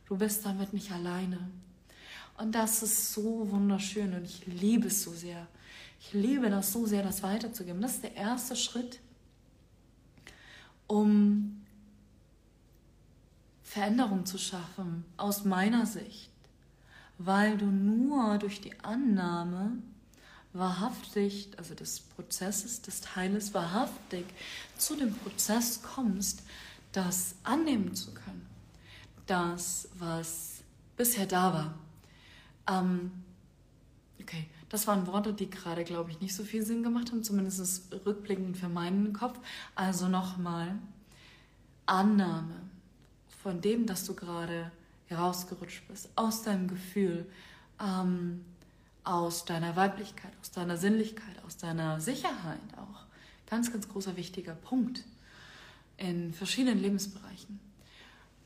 Du 0.06 0.16
bist 0.16 0.44
damit 0.44 0.72
nicht 0.72 0.90
alleine. 0.90 1.50
Und 2.40 2.52
das 2.52 2.82
ist 2.82 3.12
so 3.12 3.50
wunderschön 3.50 4.14
und 4.14 4.24
ich 4.24 4.46
liebe 4.46 4.86
es 4.86 5.02
so 5.02 5.12
sehr. 5.12 5.46
Ich 6.00 6.14
liebe 6.14 6.48
das 6.48 6.72
so 6.72 6.86
sehr, 6.86 7.02
das 7.02 7.22
weiterzugeben. 7.22 7.82
Das 7.82 7.96
ist 7.96 8.02
der 8.02 8.16
erste 8.16 8.56
Schritt, 8.56 8.98
um 10.86 11.60
Veränderung 13.62 14.24
zu 14.24 14.38
schaffen, 14.38 15.04
aus 15.18 15.44
meiner 15.44 15.84
Sicht. 15.84 16.30
Weil 17.18 17.58
du 17.58 17.66
nur 17.66 18.38
durch 18.38 18.62
die 18.62 18.80
Annahme 18.80 19.72
wahrhaftig, 20.54 21.50
also 21.58 21.74
des 21.74 22.00
Prozesses, 22.00 22.80
des 22.80 23.02
Teiles 23.02 23.52
wahrhaftig 23.52 24.24
zu 24.78 24.96
dem 24.96 25.14
Prozess 25.14 25.82
kommst, 25.82 26.42
das 26.92 27.34
annehmen 27.44 27.94
zu 27.94 28.14
können. 28.14 28.46
Das, 29.26 29.90
was 29.98 30.62
bisher 30.96 31.26
da 31.26 31.52
war 31.52 31.74
ähm, 32.70 33.10
okay, 34.20 34.48
das 34.68 34.86
waren 34.86 35.06
Worte, 35.06 35.32
die 35.32 35.50
gerade, 35.50 35.84
glaube 35.84 36.10
ich, 36.10 36.20
nicht 36.20 36.34
so 36.34 36.44
viel 36.44 36.64
Sinn 36.64 36.82
gemacht 36.82 37.10
haben, 37.10 37.24
zumindest 37.24 37.92
rückblickend 38.06 38.56
für 38.56 38.68
meinen 38.68 39.12
Kopf. 39.12 39.38
Also 39.74 40.08
nochmal, 40.08 40.78
Annahme 41.86 42.54
von 43.42 43.60
dem, 43.60 43.86
dass 43.86 44.04
du 44.04 44.14
gerade 44.14 44.70
herausgerutscht 45.06 45.88
bist, 45.88 46.08
aus 46.14 46.42
deinem 46.42 46.68
Gefühl, 46.68 47.26
ähm, 47.80 48.44
aus 49.02 49.44
deiner 49.44 49.74
Weiblichkeit, 49.74 50.32
aus 50.40 50.52
deiner 50.52 50.76
Sinnlichkeit, 50.76 51.42
aus 51.44 51.56
deiner 51.56 52.00
Sicherheit 52.00 52.60
auch. 52.76 53.06
Ganz, 53.48 53.72
ganz 53.72 53.88
großer 53.88 54.16
wichtiger 54.16 54.54
Punkt 54.54 55.04
in 55.96 56.32
verschiedenen 56.32 56.78
Lebensbereichen. 56.78 57.58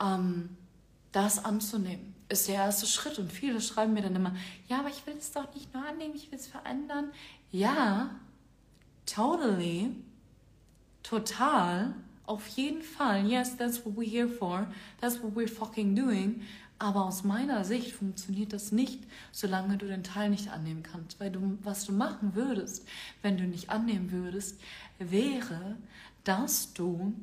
Ähm, 0.01 0.57
das 1.13 1.45
anzunehmen 1.45 2.14
ist 2.29 2.49
der 2.49 2.57
erste 2.57 2.87
Schritt. 2.87 3.19
Und 3.19 3.33
viele 3.33 3.61
schreiben 3.61 3.93
mir 3.93 4.03
dann 4.03 4.17
immer, 4.17 4.35
ja, 4.69 4.81
aber 4.81 4.89
ich 4.89 5.07
will 5.07 5.15
es 5.19 5.33
doch 5.33 5.53
nicht 5.55 5.73
nur 5.75 5.87
annehmen, 5.87 6.15
ich 6.15 6.31
will 6.31 6.39
es 6.39 6.47
verändern. 6.47 7.11
Ja, 7.51 8.11
totally, 9.07 9.95
total, 11.03 11.95
auf 12.27 12.47
jeden 12.49 12.83
Fall. 12.83 13.27
Yes, 13.27 13.57
that's 13.57 13.85
what 13.85 13.95
we're 13.97 14.09
here 14.09 14.29
for. 14.29 14.67
That's 15.01 15.23
what 15.23 15.35
we're 15.35 15.49
fucking 15.49 15.95
doing. 15.95 16.43
Aber 16.79 17.05
aus 17.05 17.23
meiner 17.23 17.65
Sicht 17.65 17.93
funktioniert 17.93 18.53
das 18.53 18.73
nicht, 18.73 19.05
solange 19.31 19.79
du 19.79 19.87
den 19.87 20.03
Teil 20.03 20.31
nicht 20.31 20.49
annehmen 20.49 20.83
kannst. 20.83 21.21
Weil 21.21 21.31
du, 21.31 21.59
was 21.63 21.85
du 21.85 21.93
machen 21.93 22.35
würdest, 22.35 22.87
wenn 23.23 23.37
du 23.37 23.45
nicht 23.45 23.71
annehmen 23.71 24.11
würdest, 24.11 24.61
wäre, 24.99 25.77
dass 26.25 26.73
du 26.73 27.15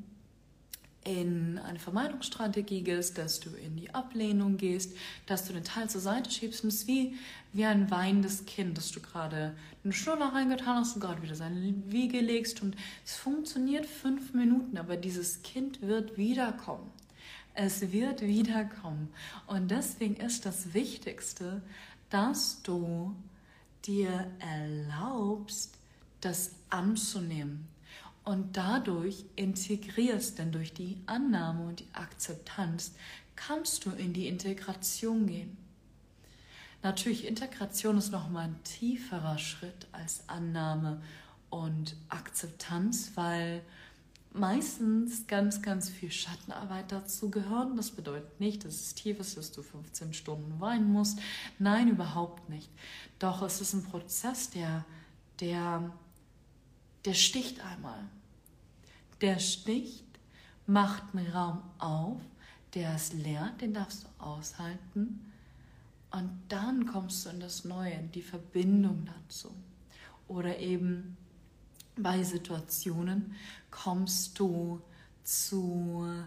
in 1.04 1.58
eine 1.58 1.80
Vermeidungsstrategie 1.80 2.84
gehst, 2.84 3.18
dass 3.18 3.40
du 3.40 3.50
in 3.50 3.76
die 3.76 3.94
Ablehnung 3.94 4.58
gehst, 4.58 4.96
dass 5.26 5.46
du 5.46 5.54
den 5.54 5.64
Teil 5.64 5.90
zur 5.90 6.02
Seite 6.02 6.30
schiebst. 6.30 6.64
Und 6.64 6.70
es 6.70 6.82
ist 6.82 6.88
wie, 6.88 7.16
wie 7.54 7.66
ein 7.66 7.90
weinendes 7.90 8.46
Kind, 8.46 8.78
dass 8.78 8.92
du 8.92 9.00
gerade 9.00 9.56
eine 9.84 9.94
Schnuller 9.94 10.34
reingetan 10.34 10.78
hast 10.78 10.96
und 10.96 11.02
gerade 11.02 11.24
wieder 11.24 11.36
seine 11.36 11.74
Wiege 11.88 12.20
legst. 12.20 12.62
Und 12.62 12.76
es 13.04 13.16
funktioniert 13.16 13.86
fünf 13.86 14.34
Minuten, 14.34 14.78
aber 14.78 14.96
dieses 14.96 15.42
Kind 15.42 15.82
wird 15.82 16.18
wiederkommen. 16.18 16.92
Es 17.54 17.92
wird 17.92 18.22
wiederkommen. 18.22 19.10
Und 19.48 19.72
deswegen 19.72 20.16
ist 20.16 20.46
das 20.46 20.74
Wichtigste, 20.74 21.62
dass 22.10 22.62
du 22.62 23.16
dir 23.86 24.28
erlaubst, 24.40 25.78
das 26.22 26.52
anzunehmen, 26.70 27.68
und 28.24 28.56
dadurch 28.56 29.26
integrierst, 29.36 30.38
denn 30.38 30.52
durch 30.52 30.74
die 30.74 30.98
Annahme 31.06 31.66
und 31.66 31.80
die 31.80 31.94
Akzeptanz 31.94 32.94
kannst 33.36 33.86
du 33.86 33.92
in 33.92 34.14
die 34.14 34.28
Integration 34.28 35.26
gehen. 35.26 35.58
Natürlich, 36.84 37.28
Integration 37.28 37.98
ist 37.98 38.12
nochmal 38.12 38.46
ein 38.46 38.64
tieferer 38.64 39.38
Schritt 39.38 39.88
als 39.92 40.28
Annahme 40.28 41.02
und 41.50 41.96
Akzeptanz, 42.10 43.12
weil 43.16 43.62
meistens 44.34 45.28
ganz, 45.28 45.62
ganz 45.62 45.90
viel 45.90 46.12
Schattenarbeit 46.12 46.92
dazu 46.92 47.30
gehört. 47.30 47.78
Das 47.78 47.92
bedeutet 47.92 48.40
nicht, 48.40 48.66
dass 48.66 48.76
es 48.76 48.96
tief 48.96 49.20
ist, 49.20 49.38
dass 49.38 49.52
du 49.52 49.62
15 49.62 50.14
Stunden 50.14 50.60
weinen 50.60 50.92
musst. 50.92 51.20
Nein, 51.60 51.90
überhaupt 51.90 52.50
nicht. 52.50 52.70
Doch 53.20 53.42
es 53.42 53.62
ist 53.62 53.74
ein 53.74 53.84
Prozess, 53.84 54.50
der, 54.50 54.86
der 55.40 55.92
der 57.06 57.14
sticht 57.14 57.60
einmal. 57.64 58.08
Der 59.22 59.40
sticht, 59.40 60.06
macht 60.66 61.04
einen 61.14 61.28
Raum 61.32 61.62
auf, 61.78 62.22
der 62.74 62.96
ist 62.96 63.14
leer, 63.14 63.54
den 63.60 63.74
darfst 63.74 64.04
du 64.04 64.24
aushalten. 64.24 65.32
Und 66.12 66.42
dann 66.50 66.86
kommst 66.86 67.26
du 67.26 67.30
in 67.30 67.40
das 67.40 67.66
Neue, 67.66 67.94
in 67.94 68.12
die 68.12 68.22
Verbindung 68.22 69.06
dazu. 69.06 69.54
Oder 70.28 70.58
eben 70.60 71.18
bei 71.96 72.24
Situationen 72.24 73.36
kommst 73.70 74.38
du 74.40 74.82
zu, 75.24 76.26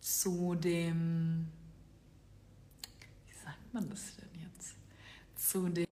zu 0.00 0.54
dem, 0.54 1.46
wie 3.26 3.44
sagt 3.44 3.74
man 3.74 3.88
das 3.88 4.16
denn 4.16 4.42
jetzt? 4.42 4.74
Zu 5.36 5.68
dem 5.68 5.91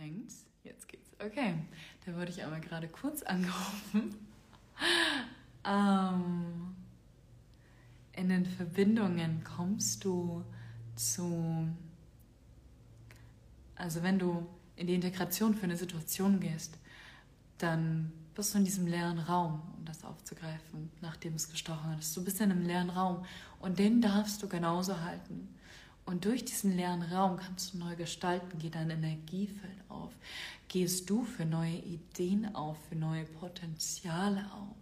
hängt's. 0.00 0.46
Jetzt 0.64 0.88
geht's. 0.88 1.10
Okay, 1.18 1.54
da 2.04 2.14
wurde 2.14 2.30
ich 2.30 2.44
aber 2.44 2.58
gerade 2.60 2.88
kurz 2.88 3.22
angerufen. 3.24 4.14
ähm, 5.64 6.74
in 8.12 8.28
den 8.28 8.46
Verbindungen 8.46 9.44
kommst 9.44 10.04
du 10.04 10.44
zu, 10.96 11.68
also 13.76 14.02
wenn 14.02 14.18
du 14.18 14.46
in 14.76 14.86
die 14.86 14.94
Integration 14.94 15.54
für 15.54 15.64
eine 15.64 15.76
Situation 15.76 16.40
gehst, 16.40 16.78
dann 17.58 18.12
bist 18.34 18.54
du 18.54 18.58
in 18.58 18.64
diesem 18.64 18.86
leeren 18.86 19.18
Raum, 19.18 19.60
um 19.76 19.84
das 19.84 20.04
aufzugreifen, 20.04 20.90
nachdem 21.02 21.34
es 21.34 21.50
gestochen 21.50 21.98
ist. 21.98 22.16
Du 22.16 22.24
bist 22.24 22.40
in 22.40 22.50
einem 22.50 22.62
leeren 22.62 22.90
Raum 22.90 23.24
und 23.60 23.78
den 23.78 24.00
darfst 24.00 24.42
du 24.42 24.48
genauso 24.48 25.00
halten. 25.00 25.48
Und 26.06 26.24
durch 26.24 26.44
diesen 26.44 26.76
leeren 26.76 27.02
Raum 27.02 27.36
kannst 27.36 27.74
du 27.74 27.78
neu 27.78 27.94
gestalten, 27.94 28.58
geht 28.58 28.74
dein 28.74 28.90
Energiefeld 28.90 29.78
auf, 29.88 30.12
gehst 30.68 31.08
du 31.08 31.24
für 31.24 31.44
neue 31.44 31.76
Ideen 31.76 32.54
auf, 32.54 32.76
für 32.88 32.96
neue 32.96 33.24
Potenziale 33.24 34.44
auf. 34.52 34.76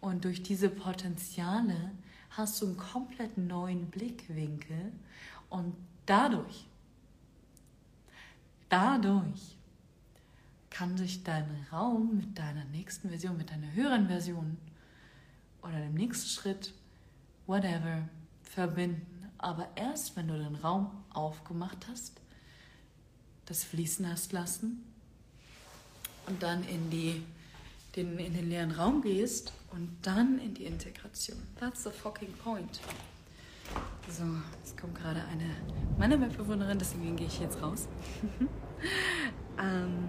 Und 0.00 0.24
durch 0.24 0.42
diese 0.42 0.68
Potenziale 0.68 1.92
hast 2.30 2.60
du 2.60 2.66
einen 2.66 2.76
komplett 2.76 3.38
neuen 3.38 3.86
Blickwinkel 3.90 4.92
und 5.50 5.74
dadurch, 6.04 6.66
dadurch 8.68 9.56
kann 10.70 10.96
sich 10.96 11.22
dein 11.22 11.66
Raum 11.70 12.16
mit 12.16 12.36
deiner 12.36 12.64
nächsten 12.64 13.08
Version, 13.08 13.36
mit 13.36 13.50
deiner 13.50 13.72
höheren 13.72 14.08
Version 14.08 14.56
oder 15.62 15.78
dem 15.78 15.94
nächsten 15.94 16.28
Schritt, 16.28 16.74
whatever, 17.46 18.08
verbinden. 18.42 19.13
Aber 19.44 19.68
erst 19.74 20.16
wenn 20.16 20.28
du 20.28 20.38
den 20.38 20.54
Raum 20.54 20.90
aufgemacht 21.12 21.86
hast, 21.90 22.18
das 23.44 23.62
Fließen 23.62 24.10
hast 24.10 24.32
lassen 24.32 24.82
und 26.26 26.42
dann 26.42 26.64
in, 26.64 26.88
die, 26.88 27.22
den, 27.94 28.18
in 28.18 28.32
den 28.32 28.48
leeren 28.48 28.70
Raum 28.70 29.02
gehst 29.02 29.52
und 29.70 29.98
dann 30.00 30.38
in 30.38 30.54
die 30.54 30.64
Integration. 30.64 31.36
That's 31.60 31.84
the 31.84 31.90
fucking 31.90 32.32
point. 32.42 32.80
So, 34.08 34.24
jetzt 34.62 34.78
kommt 34.80 34.94
gerade 34.94 35.22
eine 35.24 35.54
meiner 35.98 36.16
Mitbewohnerin, 36.16 36.78
deswegen 36.78 37.14
gehe 37.14 37.26
ich 37.26 37.38
jetzt 37.38 37.60
raus. 37.60 37.86
ähm, 39.58 40.08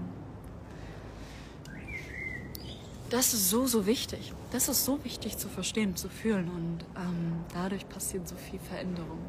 das 3.09 3.33
ist 3.33 3.49
so, 3.49 3.65
so 3.67 3.85
wichtig. 3.85 4.33
Das 4.51 4.67
ist 4.67 4.85
so 4.85 5.03
wichtig 5.03 5.37
zu 5.37 5.47
verstehen, 5.47 5.95
zu 5.95 6.09
fühlen. 6.09 6.49
Und 6.49 6.85
ähm, 6.95 7.43
dadurch 7.53 7.87
passiert 7.87 8.27
so 8.27 8.35
viel 8.35 8.59
Veränderung. 8.59 9.19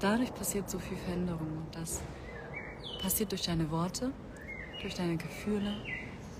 Dadurch 0.00 0.32
passiert 0.34 0.68
so 0.68 0.78
viel 0.78 0.96
Veränderung. 0.96 1.48
Und 1.58 1.74
das 1.74 2.00
passiert 3.00 3.30
durch 3.32 3.42
deine 3.42 3.70
Worte, 3.70 4.12
durch 4.80 4.94
deine 4.94 5.16
Gefühle 5.16 5.74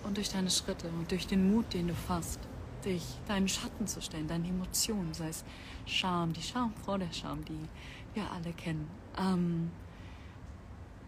und 0.04 0.16
durch 0.16 0.30
deine 0.30 0.50
Schritte 0.50 0.88
und 0.88 1.10
durch 1.10 1.26
den 1.26 1.52
Mut, 1.52 1.72
den 1.72 1.88
du 1.88 1.94
fasst, 1.94 2.40
dich 2.84 3.02
deinen 3.28 3.48
Schatten 3.48 3.86
zu 3.86 4.00
stellen, 4.00 4.26
deine 4.26 4.48
Emotionen, 4.48 5.12
sei 5.12 5.28
es 5.28 5.44
Scham, 5.86 6.32
die 6.32 6.42
Scham 6.42 6.72
vor 6.84 6.98
der 6.98 7.12
Scham, 7.12 7.44
die 7.44 7.68
wir 8.14 8.30
alle 8.32 8.52
kennen. 8.54 8.88
Ähm, 9.18 9.70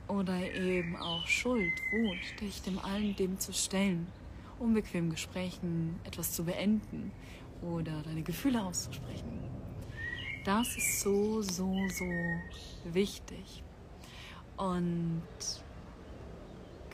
oder 0.09 0.39
eben 0.39 0.97
auch 0.97 1.27
Schuld, 1.27 1.73
Wut, 1.91 2.41
dich 2.41 2.61
dem 2.63 2.79
allen 2.79 3.17
dem 3.17 3.39
zu 3.39 3.53
stellen 3.53 4.07
unbequemen 4.63 5.11
Gesprächen 5.11 5.99
etwas 6.05 6.33
zu 6.33 6.45
beenden 6.45 7.11
oder 7.63 8.03
deine 8.03 8.23
Gefühle 8.23 8.63
auszusprechen. 8.63 9.41
Das 10.45 10.77
ist 10.77 11.01
so, 11.01 11.43
so, 11.43 11.73
so 11.89 12.05
wichtig. 12.93 13.63
Und 14.57 15.23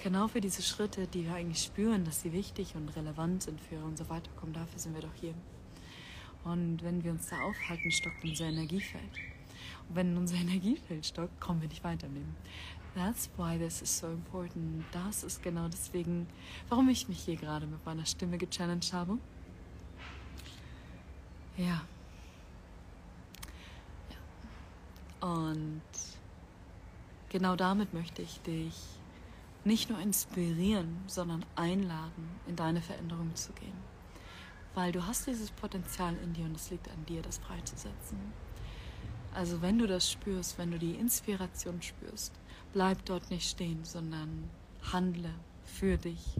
genau 0.03 0.29
für 0.29 0.41
diese 0.41 0.63
Schritte, 0.63 1.07
die 1.07 1.25
wir 1.25 1.35
eigentlich 1.35 1.63
spüren, 1.63 2.05
dass 2.05 2.23
sie 2.23 2.33
wichtig 2.33 2.75
und 2.75 2.89
relevant 2.97 3.43
sind 3.43 3.61
für 3.61 3.83
unser 3.85 4.09
Weiterkommen, 4.09 4.55
dafür 4.55 4.79
sind 4.79 4.95
wir 4.95 5.03
doch 5.03 5.15
hier. 5.21 5.35
Und 6.45 6.83
wenn 6.83 7.03
wir 7.05 7.13
uns 7.13 7.27
da 7.29 7.41
aufhalten, 7.41 7.91
stockt 7.91 8.25
unser 8.25 8.47
Energiefeld. 8.47 9.03
Und 9.89 9.97
wenn 9.97 10.17
unser 10.17 10.37
Energiefeld 10.37 11.07
stockt, 11.07 11.41
kommen 11.41 11.61
wir 11.61 11.69
nicht 11.69 11.85
weiter 11.85 12.07
im 12.07 12.15
Leben. 12.15 12.37
That's 12.95 13.31
why 13.37 13.59
this 13.59 13.83
is 13.83 13.99
so 13.99 14.09
important. 14.09 14.85
Das 14.93 15.23
ist 15.23 15.43
genau 15.43 15.69
deswegen, 15.69 16.27
warum 16.69 16.89
ich 16.89 17.09
mich 17.09 17.21
hier 17.21 17.37
gerade 17.37 17.67
mit 17.67 17.85
meiner 17.87 18.07
Stimme 18.07 18.39
gechallenged 18.39 18.93
habe. 18.93 19.19
Ja. 21.57 21.83
ja. 25.21 25.29
Und 25.29 25.83
genau 27.29 27.57
damit 27.57 27.95
möchte 27.95 28.23
ich 28.23 28.41
dich 28.41 28.75
nicht 29.65 29.91
nur 29.91 30.01
inspirieren, 30.01 31.03
sondern 31.07 31.45
einladen, 31.55 32.29
in 32.47 32.57
deine 32.57 32.81
Veränderung 32.81 33.35
zu 33.35 33.53
gehen. 33.53 33.77
Weil 34.75 34.93
du 34.93 35.07
hast 35.07 35.27
dieses 35.27 35.51
Potenzial 35.51 36.17
in 36.23 36.33
dir 36.33 36.45
und 36.45 36.57
es 36.57 36.71
liegt 36.71 36.89
an 36.89 37.05
dir, 37.07 37.23
das 37.23 37.39
freizusetzen. 37.39 38.19
Also 39.35 39.63
wenn 39.63 39.79
du 39.79 39.87
das 39.87 40.11
spürst, 40.11 40.59
wenn 40.59 40.71
du 40.71 40.79
die 40.79 40.95
Inspiration 40.95 41.81
spürst, 41.83 42.33
bleib 42.73 43.05
dort 43.05 43.31
nicht 43.31 43.49
stehen, 43.49 43.85
sondern 43.85 44.51
handle 44.93 45.33
für 45.65 45.97
dich. 45.97 46.37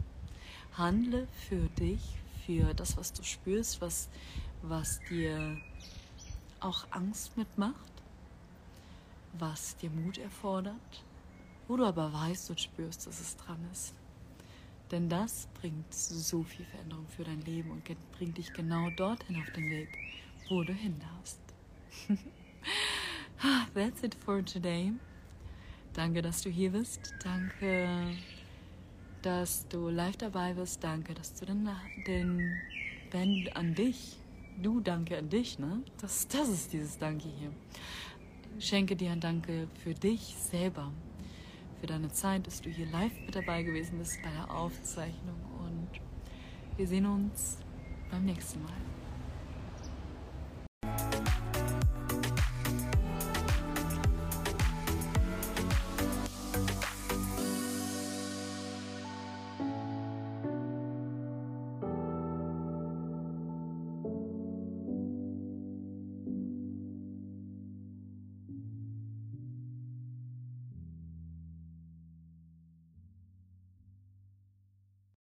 Handle 0.73 1.27
für 1.47 1.69
dich, 1.79 2.01
für 2.45 2.73
das, 2.73 2.97
was 2.97 3.13
du 3.13 3.23
spürst, 3.23 3.81
was, 3.81 4.09
was 4.61 4.99
dir 5.09 5.57
auch 6.59 6.87
Angst 6.91 7.37
mitmacht, 7.37 7.91
was 9.33 9.77
dir 9.77 9.89
Mut 9.89 10.17
erfordert, 10.17 11.03
wo 11.67 11.77
du 11.77 11.85
aber 11.85 12.11
weißt 12.11 12.49
und 12.49 12.59
spürst, 12.59 13.07
dass 13.07 13.19
es 13.19 13.37
dran 13.37 13.59
ist. 13.71 13.93
Denn 14.91 15.07
das 15.07 15.47
bringt 15.59 15.93
so 15.93 16.43
viel 16.43 16.65
Veränderung 16.65 17.07
für 17.07 17.23
dein 17.23 17.41
Leben 17.41 17.69
und 17.69 17.83
bringt 18.13 18.37
dich 18.37 18.51
genau 18.53 18.89
dorthin 18.91 19.37
auf 19.37 19.51
den 19.51 19.69
Weg, 19.69 19.89
wo 20.49 20.63
du 20.63 20.73
hin 20.73 20.99
darfst. 20.99 21.39
That's 23.73 24.03
it 24.03 24.15
for 24.15 24.43
today. 24.43 24.93
Danke, 25.93 26.21
dass 26.21 26.41
du 26.41 26.49
hier 26.49 26.71
bist. 26.71 27.13
Danke, 27.23 28.15
dass 29.21 29.67
du 29.67 29.89
live 29.89 30.17
dabei 30.17 30.53
bist. 30.53 30.83
Danke, 30.83 31.13
dass 31.13 31.33
du 31.33 31.45
den, 31.45 31.67
den 32.07 32.59
wenn 33.11 33.49
an 33.55 33.73
dich, 33.75 34.17
du 34.61 34.79
danke 34.81 35.17
an 35.17 35.29
dich, 35.29 35.59
ne? 35.59 35.81
Das, 36.01 36.27
das 36.27 36.49
ist 36.49 36.73
dieses 36.73 36.97
Danke 36.97 37.27
hier. 37.27 37.51
Schenke 38.59 38.95
dir 38.95 39.11
ein 39.11 39.19
Danke 39.19 39.67
für 39.83 39.93
dich 39.93 40.35
selber, 40.37 40.91
für 41.79 41.87
deine 41.87 42.11
Zeit, 42.11 42.45
dass 42.45 42.61
du 42.61 42.69
hier 42.69 42.87
live 42.87 43.13
mit 43.25 43.35
dabei 43.35 43.63
gewesen 43.63 43.99
bist 43.99 44.21
bei 44.21 44.29
der 44.31 44.53
Aufzeichnung 44.53 45.39
und 45.59 45.89
wir 46.77 46.87
sehen 46.87 47.05
uns 47.05 47.57
beim 48.11 48.25
nächsten 48.25 48.61
Mal. 48.63 48.88